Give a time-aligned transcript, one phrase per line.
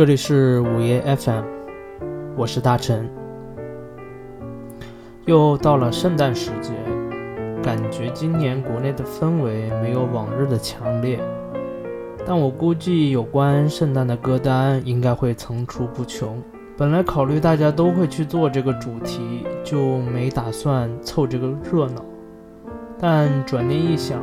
[0.00, 1.44] 这里是午夜 FM，
[2.34, 3.06] 我是大陈。
[5.26, 6.72] 又到了圣诞时节，
[7.62, 11.20] 感觉今年国内的氛围没有往日的强烈，
[12.24, 16.42] 但我估计有关圣诞的歌单应该会层出不穷。
[16.78, 22.02] 本来考虑大家都会去做这个主题，就没打算凑这个热闹。
[22.98, 24.18] 但转念一想，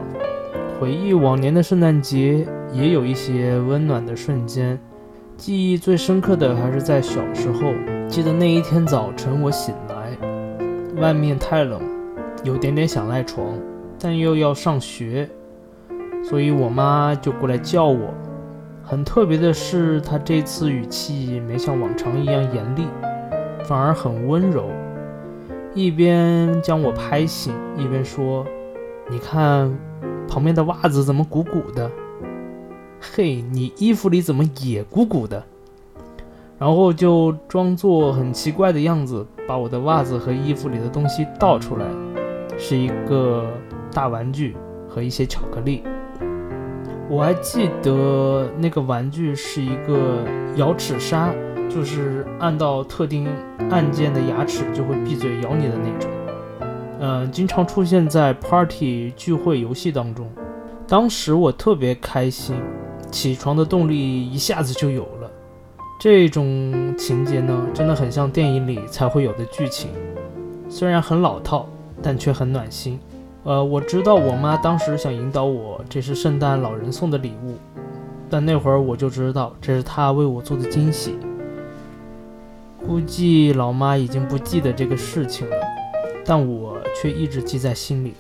[0.80, 4.80] 回忆往年的圣诞节，也有一些温暖的瞬间。
[5.38, 7.72] 记忆最深刻的还是在小时候，
[8.10, 10.18] 记得那一天早晨我醒来，
[11.00, 11.80] 外面太冷，
[12.44, 13.46] 有点点想赖床，
[14.00, 15.30] 但又要上学，
[16.28, 18.12] 所以我妈就过来叫我。
[18.84, 22.88] 很特别的是，她这次语气没像往常一样严厉，
[23.64, 24.72] 反而很温柔，
[25.76, 28.44] 一边将我拍醒，一边说
[29.08, 29.72] ：“你看，
[30.28, 31.92] 旁边的袜子怎么鼓鼓的？
[33.00, 35.44] 嘿，你衣服里怎么也鼓鼓的？”
[36.60, 41.86] 然后就装作很奇怪的样子，把我的袜子和衣服里的东西倒出来，
[42.58, 43.46] 是一个
[43.94, 44.58] 大玩具
[44.90, 45.84] 和一些巧克力。
[47.10, 51.32] 我还记得那个玩具是一个咬齿鲨，
[51.70, 53.28] 就是按到特定
[53.70, 56.10] 按键的牙齿就会闭嘴咬你的那种。
[57.00, 60.28] 嗯，经常出现在 party 聚会游戏当中。
[60.88, 62.56] 当时我特别开心，
[63.12, 65.32] 起床的动力一下子就有了。
[66.00, 69.90] 这种情节呢，真的很像电影里才会有的剧情，
[70.70, 71.68] 虽然很老套，
[72.04, 73.00] 但却很暖心。
[73.44, 77.56] 呃，我知道我妈当时想引导我，这是圣诞老人送的礼物，
[78.30, 81.16] 但那会儿我就知道这是她为我做的惊喜。
[82.86, 85.56] 估计老妈已经不记得这个事情了，
[86.24, 88.14] 但我却一直记在心里。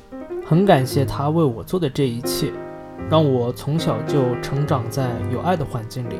[0.45, 2.51] 很感谢她为我做的这一切，
[3.09, 6.15] 让我从小就成长在有爱的环境里。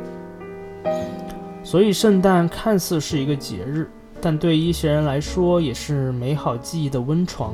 [1.63, 3.89] 所以，圣诞看似是一个节日，
[4.21, 7.53] 但对一些人来说，也是美好记忆的温床。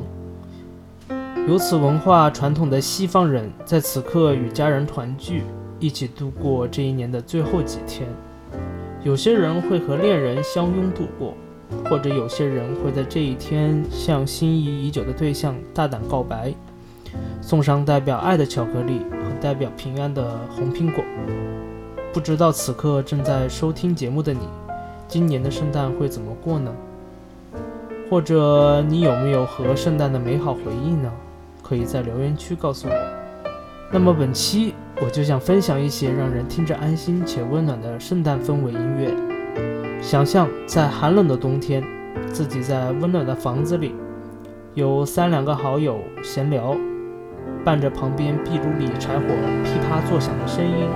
[1.47, 5.43] 有此文化传统的西方人，在此刻与家人团聚，
[5.79, 8.07] 一起度过这一年的最后几天。
[9.03, 11.33] 有些人会和恋人相拥度过，
[11.89, 16.53] 或者有些人会在这一天向心仪已久的对象大胆告白，
[17.41, 21.03] 送上代表爱的巧克力和代表平安的红苹果。
[22.13, 24.47] 不知道此刻正在收听节目的你，
[25.07, 26.71] 今年的圣诞会怎么过呢？
[28.09, 31.11] 或者你有没有和圣诞的美好回忆呢？
[31.63, 32.93] 可以在留言区告诉我。
[33.91, 39.11] 那么本期我就想分享一些让人听着安心且温暖的圣诞氛围音乐。
[40.01, 41.83] 想象在寒冷的冬天，
[42.31, 43.95] 自己在温暖的房子里，
[44.73, 46.75] 有三两个好友闲聊，
[47.65, 49.27] 伴着旁边壁炉里柴火
[49.63, 50.89] 噼啪作响的声音，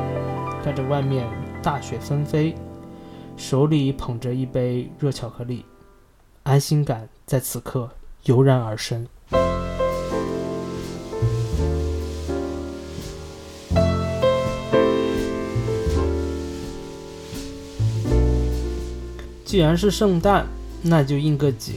[0.63, 1.27] 看着外面
[1.61, 2.55] 大雪纷飞，
[3.35, 5.65] 手里捧着一杯热巧克力，
[6.43, 7.89] 安心感在此刻
[8.23, 9.07] 油然而生。
[19.45, 20.45] 既然是圣诞，
[20.81, 21.75] 那就应个景。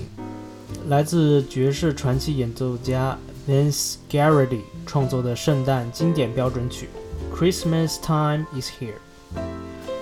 [0.88, 3.16] 来自爵士传奇演奏家
[3.49, 6.89] Vince Guaraldi 创作的圣诞经典标准曲
[7.34, 8.93] 《Christmas Time Is Here》。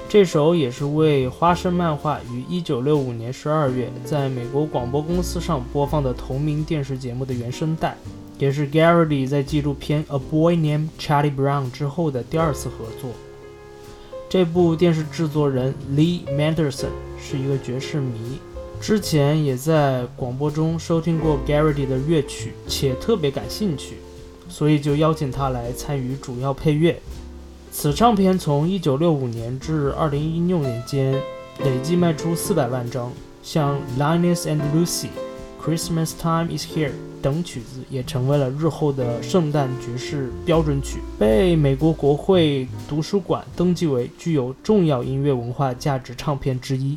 [0.09, 7.94] 这首也是为花生漫画于1965年12月在美国广播公司上播放的同名电视节目的原声带，
[8.38, 13.10] 也是 Guaraldi 在纪录片《A Boy Named Charlie Brown》之后的第二次合作。
[14.31, 16.88] 这部电视制作人 Lee Manderson
[17.19, 18.38] 是一个爵士迷，
[18.81, 23.97] 之前也在广播中收听过 Garrity 的乐曲，且特别感兴趣，
[24.49, 27.00] 所以就邀请他来参与主要配乐。
[27.71, 31.12] 此唱片从1965年至2016年间
[31.65, 33.12] 累计卖出400万张，
[33.43, 35.09] 像 Linus and Lucy、
[35.62, 36.93] Christmas Time Is Here。
[37.21, 46.97] 等曲子也成为了日后的圣诞爵士标准曲，被美国国会图书馆登记为具有重要音乐文化价值唱片之一。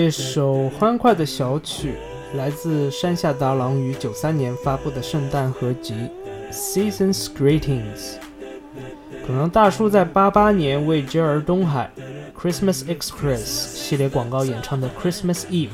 [0.00, 1.94] 这首欢快的小曲
[2.34, 5.92] 来自山下达郎于九三年发布的圣诞合集
[6.52, 7.72] 《Seasons Greetings》。
[9.26, 11.90] 可能大叔在八八年为 JR 东海
[12.40, 15.70] 《Christmas Express》系列广告演唱的《Christmas Eve》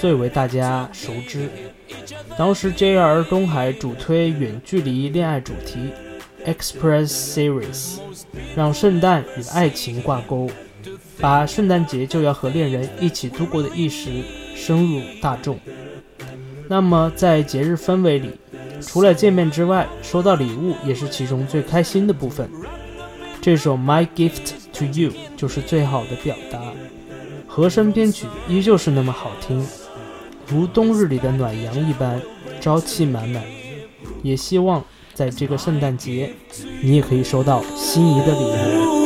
[0.00, 1.50] 最为大家熟知。
[2.38, 5.90] 当时 JR 东海主推远距离恋爱主题
[6.46, 7.98] Express Series，
[8.56, 10.48] 让圣诞与爱情挂钩。
[11.20, 14.10] 把圣诞节就要和恋人一起度过的意识
[14.54, 15.58] 深入大众。
[16.68, 18.30] 那么，在节日氛围里，
[18.80, 22.48] 除了见面之外，收到礼物也是其中最开心的部分。
[23.40, 26.60] 这首《My Gift to You》就是最好的表达。
[27.46, 29.66] 和声编曲依旧是那么好听，
[30.46, 32.20] 如冬日里的暖阳一般，
[32.60, 33.42] 朝气满满。
[34.22, 34.84] 也希望
[35.14, 36.32] 在这个圣诞节，
[36.82, 38.44] 你也可以收到心仪的礼
[38.94, 38.97] 物。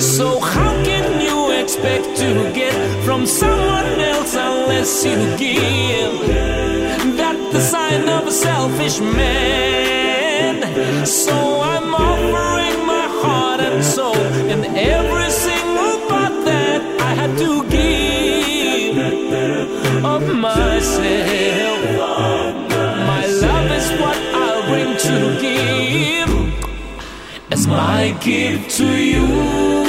[0.00, 6.12] So, how can you expect to get from someone else unless you give?
[7.16, 10.54] That's the sign of a selfish man.
[11.06, 14.16] So, I'm offering my heart and soul
[14.52, 18.98] and every single part that I had to give
[20.04, 21.77] of myself.
[27.68, 29.87] My gift to you.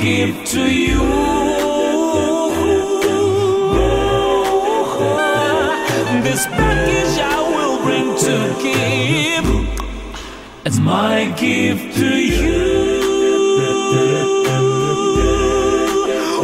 [0.00, 1.00] Gift to you.
[6.22, 9.46] This package I will bring to give
[10.66, 12.76] as my gift to you.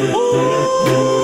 [0.04, 1.21] Ooh,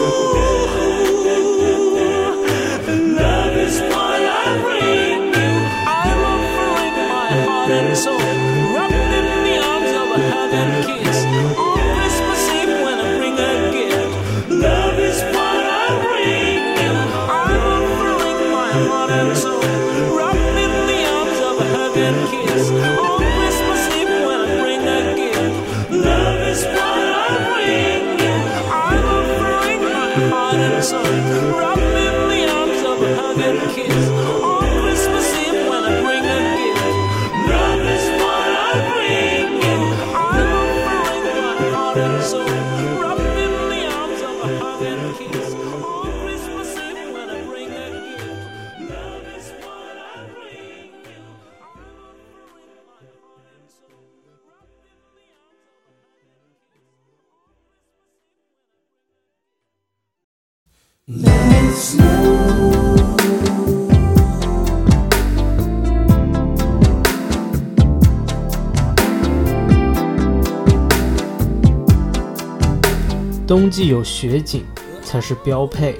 [73.48, 74.62] 冬季有雪景
[75.02, 75.96] 才是标配，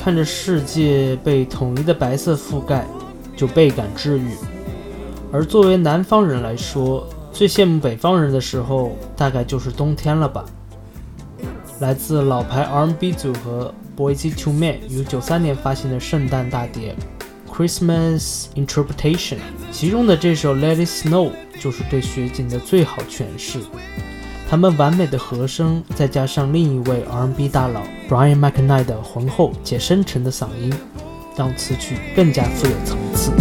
[0.00, 2.86] 看着世界被统一的白色覆盖，
[3.36, 4.28] 就倍感治愈。
[5.32, 10.44] 而作为南方人来说，最羡慕北方人的时候，大概就是冬天了吧。
[11.80, 16.94] 来自老牌 R&B 组合 Boyz II Men 于九三年发行的圣诞大碟
[17.52, 19.34] 《Christmas Interpretation》，
[19.72, 23.58] 其中的这首《Let It Snow》就是对雪景的最好诠释。
[24.52, 30.70] 他们完美的和声，再加上另一位 R&B 大佬 Brian McKnight 的浑厚且深沉的嗓音，
[31.34, 33.32] 让此曲更加富有层次。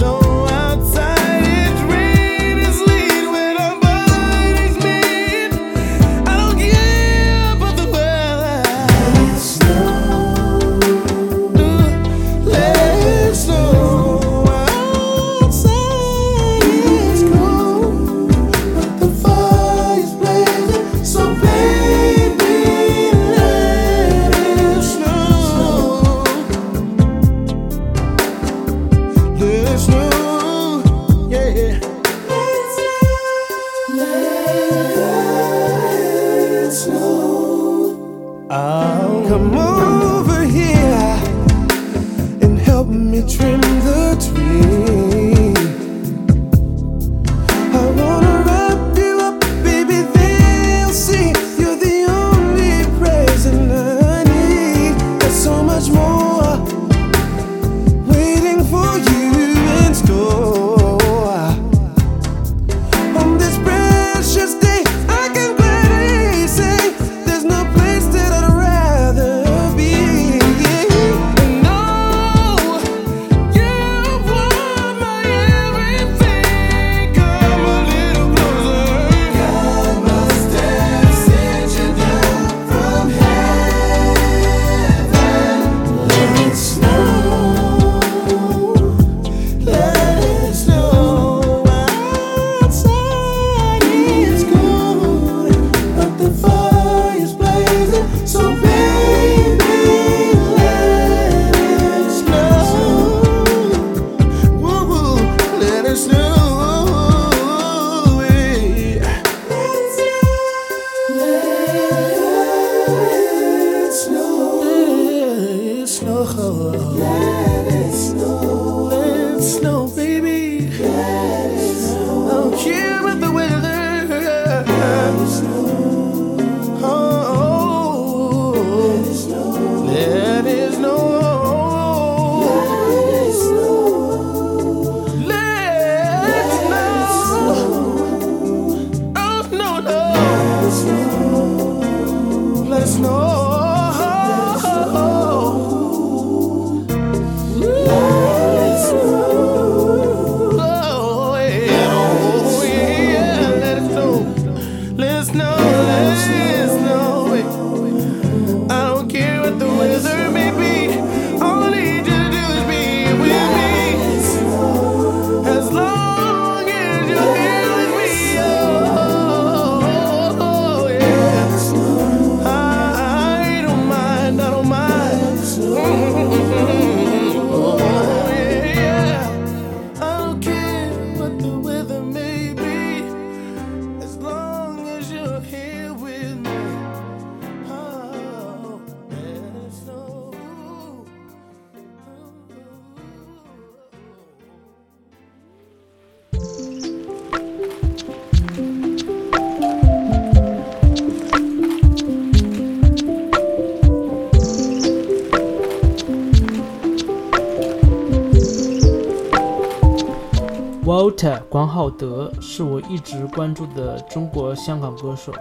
[211.50, 215.34] 关浩德是我一直关注的中国香港歌手，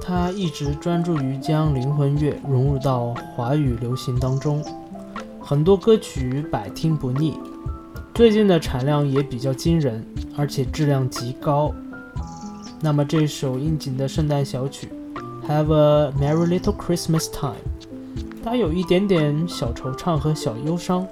[0.00, 4.64] 他一直专注于将灵魂乐融入到华语流行当中，
[5.40, 7.38] 很多歌曲百听不腻。
[8.14, 10.06] 最近的产量也比较惊人，
[10.36, 11.72] 而且质量极高。
[12.80, 14.88] 那么这首应景的圣诞小曲
[15.48, 17.52] 《Have a Merry Little Christmas Time》，
[18.44, 21.06] 它有一点点小惆怅和小忧伤，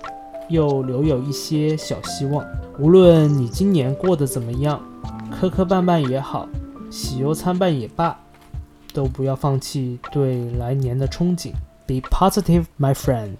[0.48, 2.44] 又留有一些小希望。
[2.78, 4.80] 无论你今年过得怎么样，
[5.30, 6.48] 磕磕绊绊也好，
[6.90, 8.16] 喜忧参半也罢，
[8.92, 11.52] 都不要放弃对来年的憧憬。
[11.86, 13.36] Be positive, my friend.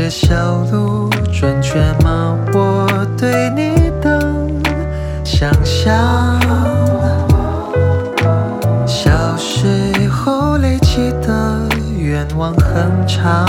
[0.00, 0.34] 骑着小
[0.72, 2.34] 路，准确吗？
[2.54, 2.86] 我
[3.18, 4.18] 对你的
[5.22, 6.40] 想象。
[8.86, 13.46] 小时候累积的愿望很长，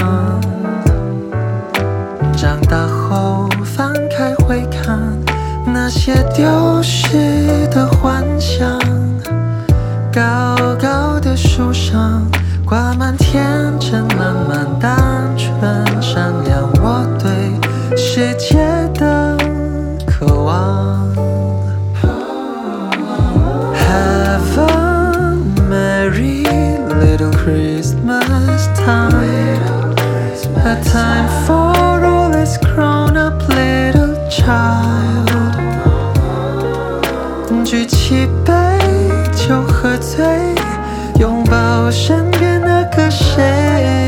[2.36, 5.00] 长大后翻开会看
[5.66, 8.78] 那些丢失的幻想。
[10.12, 12.30] 高高的树上
[12.66, 15.21] 挂满天真、满满单
[15.62, 18.58] 纯、善良，我对世界
[18.96, 19.38] 的
[20.08, 21.08] 渴望。
[23.76, 25.36] Have a
[25.70, 26.48] merry
[27.00, 29.14] little Christmas time.
[30.66, 35.30] A time for all this grown up little child.
[37.64, 38.80] 举起杯
[39.36, 40.26] 就喝醉，
[41.20, 44.08] 拥抱身边那个谁，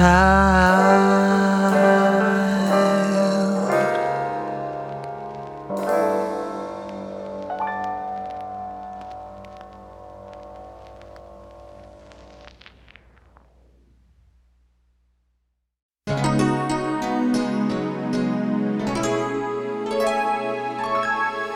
[0.00, 0.40] child.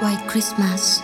[0.02, 1.03] White Christmas.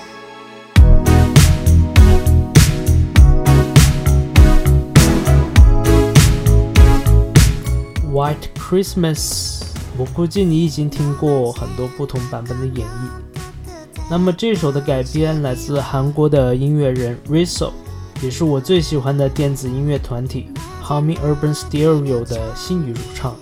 [8.70, 9.62] Christmas，
[9.98, 13.70] 我估计你已经听过很多不同版本的演绎。
[14.08, 17.72] 那么这首的改编来自韩国的音乐人 Rizzo，
[18.22, 20.52] 也是我最喜欢的电子音乐团体
[20.84, 23.34] Humming Urban Stereo 的新语主唱，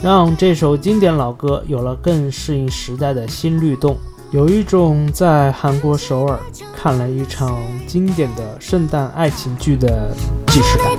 [0.00, 3.96] 让这首经典老歌有了更适应时代的新律动，
[4.30, 6.38] 有一种在韩国首尔
[6.80, 10.14] 看了一场经典的圣诞爱情剧的
[10.46, 10.92] 既视感。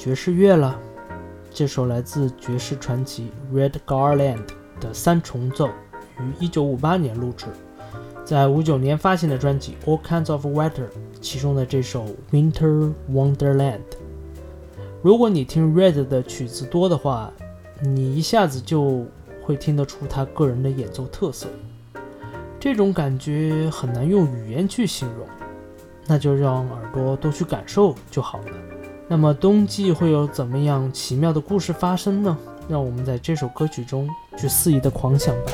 [0.00, 0.80] 爵士乐了。
[1.52, 4.46] 这首来自爵士传奇 Red Garland
[4.80, 5.68] 的三重奏
[6.18, 7.48] 于1958年录制，
[8.24, 10.86] 在59年发行的专辑 All Kinds of Weather
[11.20, 13.80] 其中的这首 Winter Wonderland。
[15.02, 17.30] 如果你听 Red 的曲子多的话，
[17.82, 19.04] 你一下子就
[19.42, 21.46] 会听得出他个人的演奏特色。
[22.58, 25.26] 这种感觉很难用语言去形容，
[26.06, 28.69] 那就让耳朵多去感受就好了。
[29.10, 32.38] 那么冬季会有怎么样奇妙的故事发生呢？
[32.68, 35.50] 让我们在这首歌曲中去肆意的狂想吧。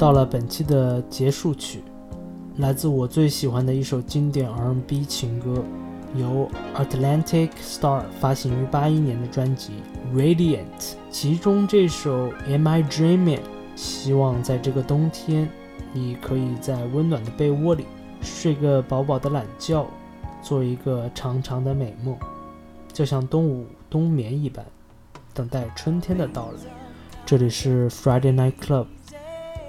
[0.00, 1.82] 到了本期的结束曲，
[2.56, 5.62] 来自我最喜欢的一首经典 R&B 情歌，
[6.16, 9.72] 由 Atlantic Star 发行于八一年的专辑
[10.16, 10.64] 《Radiant》，
[11.10, 13.36] 其中这首《Am I Dreaming》，
[13.76, 15.46] 希望在这个冬天，
[15.92, 17.84] 你可以在温暖的被窝里
[18.22, 19.86] 睡个饱饱的懒觉，
[20.42, 22.16] 做一个长长的美梦，
[22.90, 24.64] 就像冬午冬眠一般，
[25.34, 26.72] 等待春天的到来。
[27.26, 28.86] 这里是 Friday Night Club。